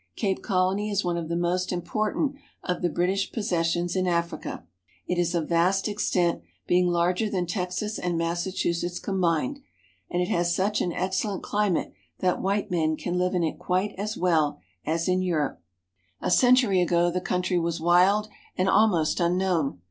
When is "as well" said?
13.95-14.59